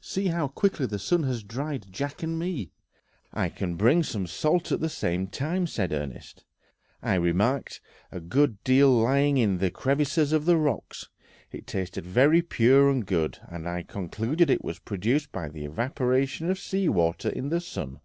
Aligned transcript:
See 0.00 0.28
how 0.28 0.46
quickly 0.46 0.86
the 0.86 1.00
sun 1.00 1.24
has 1.24 1.42
dried 1.42 1.88
Jack 1.92 2.22
and 2.22 2.38
me." 2.38 2.70
"I 3.34 3.48
can 3.48 3.74
bring 3.74 4.04
some 4.04 4.28
salt 4.28 4.70
at 4.70 4.78
the 4.78 4.88
same 4.88 5.26
time," 5.26 5.66
said 5.66 5.92
Ernest. 5.92 6.44
"I 7.02 7.14
remarked 7.16 7.80
a 8.12 8.20
good 8.20 8.62
deal 8.62 8.90
lying 8.90 9.38
in 9.38 9.58
the 9.58 9.72
crevices 9.72 10.32
of 10.32 10.44
the 10.44 10.56
rocks; 10.56 11.08
it 11.50 11.66
tasted 11.66 12.06
very 12.06 12.42
pure 12.42 12.88
and 12.90 13.04
good, 13.04 13.40
and 13.48 13.68
I 13.68 13.82
concluded 13.82 14.50
it 14.50 14.62
was 14.62 14.78
produced 14.78 15.32
by 15.32 15.48
the 15.48 15.64
evaporation 15.64 16.48
of 16.48 16.60
sea 16.60 16.88
water 16.88 17.30
in 17.30 17.48
the 17.48 17.60
sun." 17.60 17.98